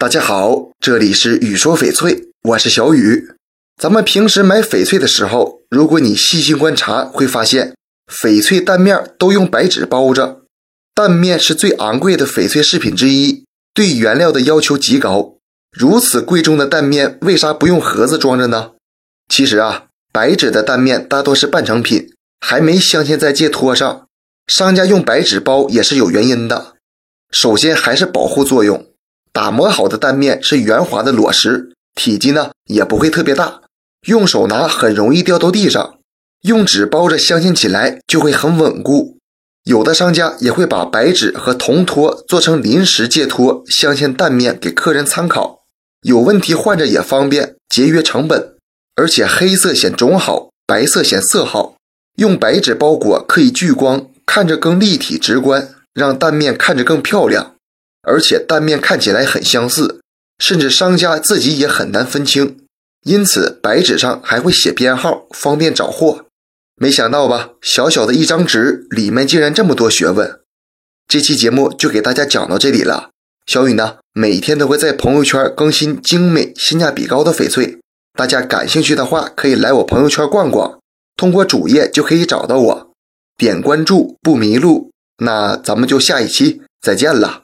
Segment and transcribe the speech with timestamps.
[0.00, 3.32] 大家好，这里是雨说翡翠，我是小雨。
[3.76, 7.74] 咱们平时买翡翠的时候，如果你细心观察，会发现
[8.10, 10.40] 翡翠蛋面都用白纸包着。
[10.94, 13.44] 蛋面是最昂贵的翡翠饰品之一，
[13.74, 15.34] 对原料的要求极高。
[15.70, 18.70] 如此贵重的蛋面，为啥不用盒子装着呢？
[19.28, 22.10] 其实啊，白纸的蛋面大多是半成品，
[22.40, 24.06] 还没镶嵌在戒托上。
[24.46, 26.76] 商家用白纸包也是有原因的。
[27.30, 28.86] 首先还是保护作用。
[29.32, 33.60] 打磨好的蛋面是圆滑的裸石，体积呢也不会特别大，
[34.06, 35.98] 用手拿很容易掉到地上。
[36.42, 39.18] 用纸包着镶嵌起来就会很稳固。
[39.64, 45.60] 有的商家也会把白纸和铜托做成临时戒托，镶嵌蛋面给客人参考。
[46.02, 48.56] 有问题换着也方便，节约成本。
[48.96, 51.76] 而且黑色显种好，白色显色好。
[52.16, 57.54] 用白纸包裹可以聚光，看着更立体直观，让蛋面看着更漂亮。
[58.02, 60.00] 而且蛋面看起来很相似，
[60.38, 62.58] 甚至商家自己也很难分清，
[63.04, 66.26] 因此白纸上还会写编号，方便找货。
[66.76, 70.40] 没想到吧，小小的一张纸里面竟然这么多学问。
[71.06, 73.10] 这期节目就给大家讲到这里了。
[73.46, 77.78] 小雨呢，每天都会在朋友圈更新精美、性价比高的翡翠，
[78.14, 80.78] 大家感兴趣的话可以来我朋友圈逛逛，
[81.16, 82.90] 通过主页就可以找到我，
[83.36, 84.90] 点关注不迷路。
[85.18, 87.42] 那咱们就下一期再见了。